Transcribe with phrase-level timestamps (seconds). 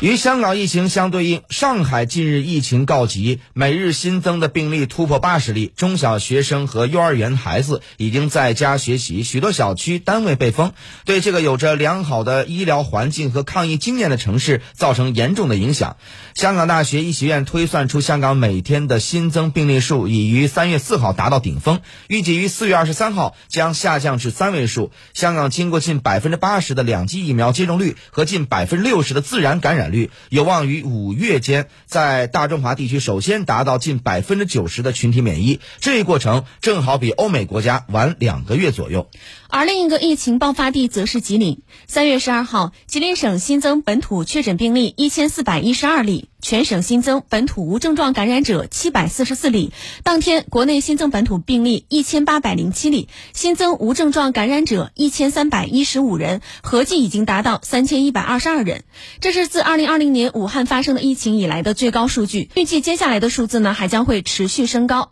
[0.00, 10.72] 与香港疫情相对应，上海近日疫情告急，每日新增的病例突破八十例，中小学生和幼儿园孩子已经在家学习，许多小区单位被封，
[11.04, 15.98] 对这个有着良好的医疗环境和抗疫经验的城市造成严重的影响。
[16.34, 24.92] 香港大学医学院推算出，香港每天的新增病例数已于三月四号达到顶峰，预计于四月二十三号将下降至三位数。
[25.12, 29.89] 香港经过近百分之八十的两剂疫苗接种率和近百分之六十的自然感染。
[29.90, 39.08] 率有望于五月间在大中华地区首先达到近百分之九十的群体免疫，这一过程正好比欧美国家晚两个月左右。
[39.50, 41.60] 而另一个疫情爆发地则是吉林。
[41.88, 49.72] 三月十二号，吉林省新增本土确诊病例一千四百一十二例，全省新增本土无症状感染者七百四十四例。
[50.04, 58.84] 当天，国内新增本土病例一千八百零七例，新增无症状感染者一千三百一十五人，合计已经达到三千一百二十二人。
[59.20, 62.50] 这是自二零二零年武汉发生的疫情以来的最高数据。
[62.54, 65.10] 预计接下来的数字呢，还将会持续升高。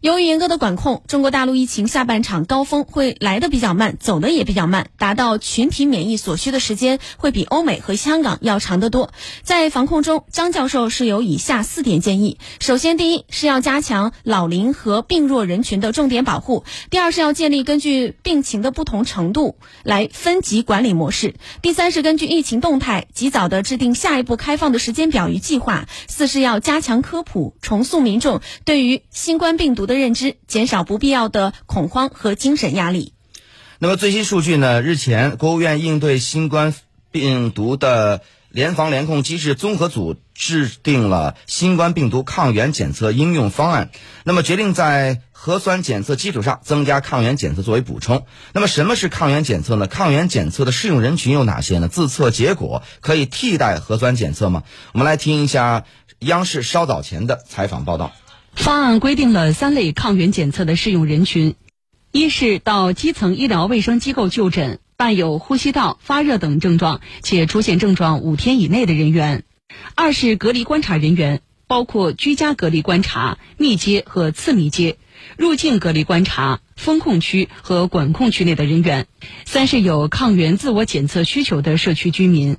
[0.00, 9.12] 由于严格的管控，中国大陆疫情下半场高峰会来得比较慢，走的也比较慢，达到群体免疫所需的时间会比欧美和香港要长得多。
[9.42, 29.89] 在防控中，张教授是有以下四点建议：首先，第一是要加强老龄和病弱人群的重点保护；第二是要建立根据病情的不同程度来分级管理模式；第三是根据疫情动态及早的制定下一步开放的时间表与计划；四是要加强科普，重塑民众对于新冠病毒。
[29.90, 33.12] 的认知，减少不必要的恐慌和精神压力。
[33.80, 34.82] 那么最新数据呢？
[34.82, 36.74] 日前，国务院应对新冠
[37.10, 43.90] 病毒的联防联控机制综合组制定了新冠病毒抗原检测应用方案。
[44.22, 48.26] 那么决定在核酸检测基础上增加抗原检测作为补充。
[48.52, 49.88] 那么什么是抗原检测呢？
[49.88, 51.88] 抗原检测的适用人群有哪些呢？
[51.88, 54.62] 自测结果可以替代核酸检测吗？
[54.92, 55.84] 我们来听一下
[56.20, 58.12] 央视稍早前的采访报道。
[58.54, 61.54] 方案规定了三类抗原检测的适用人群：
[62.12, 69.42] 一是到基层医疗卫生机构就诊，伴有呼吸道、发热等症状且出现症状五天以内的人员；
[69.94, 74.98] 二是隔离观察人员，包括居家隔离观察、密接和次密接、
[75.36, 79.04] 入境隔离观察、封控区和管控区内的人员；
[79.46, 82.58] 三是有抗原自我检测需求的社区居民。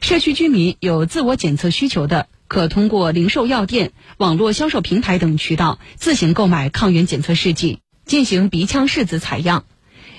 [0.00, 2.26] 社区居民有自我检测需求的。
[2.52, 9.64] 可通过零售药店、网络销售平台等渠道自行购买抗原检测试剂，进行鼻腔拭子采样。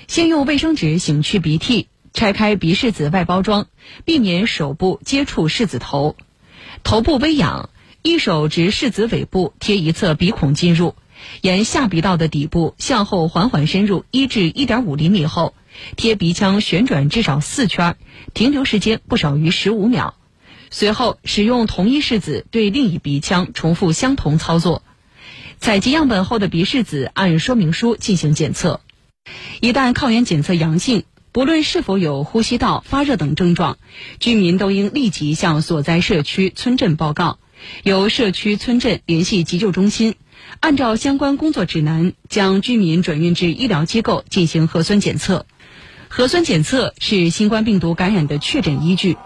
[0.08, 3.68] 先用卫生纸擤去鼻涕，拆开鼻拭子外包装，
[4.04, 6.16] 避免手部接触拭子头。
[6.82, 7.70] 头部微痒，
[8.02, 10.96] 一手执拭子尾部贴一侧鼻孔进入，
[11.40, 15.54] 沿下鼻道的底部向后缓缓深入一至一点五厘米后，
[15.94, 17.96] 贴鼻腔旋转至少四圈，
[18.34, 20.16] 停留时间不少于十五秒。
[20.76, 24.82] 随后使用同一拭子对另一鼻腔重复相同操作，
[25.60, 28.80] 采集样本后的鼻拭子按说明书进行检测。
[29.60, 33.78] 一旦抗原检测阳性，不论是否有呼吸道、发热等症状，
[34.18, 37.38] 居民都应立即向所在社区村镇报告，
[37.84, 40.16] 由社区村镇联系急救中心，
[40.58, 45.46] 按照相关工作指南，将居民转运至医疗机构进行核酸检测。
[46.08, 49.16] 核酸检测是新冠病毒感染的确诊依据。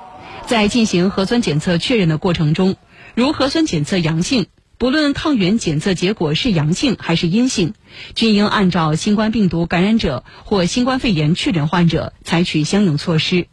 [0.49, 2.77] 在进行核酸检测确认的过程中，
[3.15, 4.47] 如核酸检测阳性，
[4.79, 7.75] 不论抗原检测结果是阳性还是阴性，
[8.15, 13.47] 均应按照新冠病毒感染者或新冠肺炎确诊患者采取相应措施。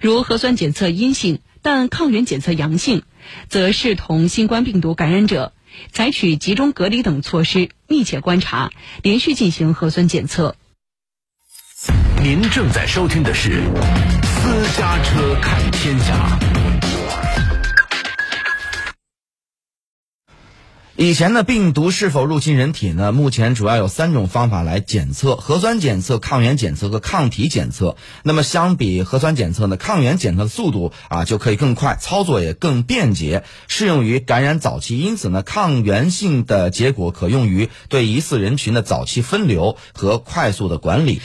[0.00, 3.02] 如核酸检测阴性，但抗原检测阳性，
[3.50, 5.52] 则视同新冠病毒感染者，
[5.92, 8.70] 采取集中隔离等措施，密切观察，
[9.02, 10.56] 连续进行核酸检测。
[12.24, 13.64] 您正在收听的是。
[14.22, 16.38] 私家车看天下。
[20.96, 23.12] 以前的病毒是否入侵人体呢？
[23.12, 27.94] 目前主要有三种方法来检测：核酸检测、抗原检测和抗体检测。
[28.22, 34.98] 那么相比核酸检测呢，抗原检测的速度啊就可以更快，操作也更便捷，适用于感染早期。
[34.98, 41.20] 因此呢，抗原性的结果可用于对疑似人群的早期分流和快速的管理。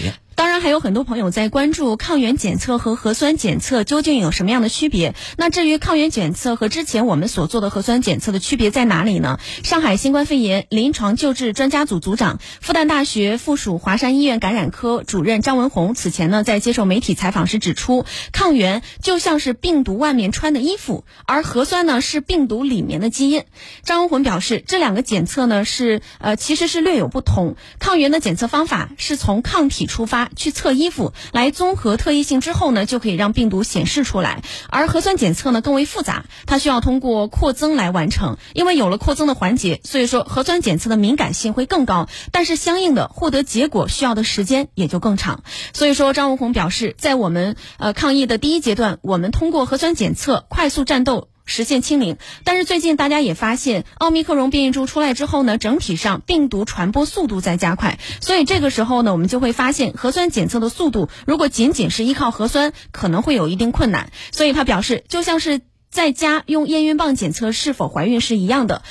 [0.60, 5.16] 还有很多朋友在关注抗原检测和核酸检测究竟有什么样的区别。
[5.38, 9.40] 那至于抗原检测和之前我们所做的核酸检测的区别在哪里呢？
[9.64, 23.44] 上海新冠肺炎临床救治专家组组长、复旦大学附属华山医院感染科主任张文宏此前呢在接受媒体采访时指出，抗原就像是病毒外面穿的衣服，而核酸呢是病毒里面的基因。
[23.84, 27.56] 张文宏表示，这两个检测呢是呃其实是略有不同。
[27.80, 30.30] 抗原的检测方法是从抗体出发。
[30.36, 34.42] 去测衣服，来综合特异性之后呢，就可以让病毒显示出来。
[34.70, 45.44] 而核酸检测呢更为复杂，它需要通过扩增来完成，因为有了扩增的环节，所以说核酸检测的敏感性会更高，但是相应的获得结果需要的时间也就更长。
[45.74, 51.30] 所以说，张文宏表示，在我们呃抗疫的第一阶段，我们通过核酸检测快速战斗。
[51.50, 64.12] 实现清零，但是最近大家也发现，奥密克戎变异株出来之后呢，整体上病毒传播速度在加快，所以这个时候呢，我们就会发现核酸检测的速度，如果仅仅是依靠核酸，可能会有一定困难。
[64.32, 65.60] 所以他表示，就像是
[65.90, 68.84] 在家用验孕棒检测是否怀孕是一样的，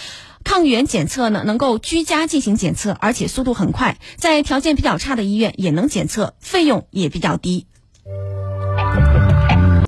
[0.43, 7.67] 抗原检测呢能够居家进行检测，而且速度很快，在条件比较差的医院也能检测，费用也比较低。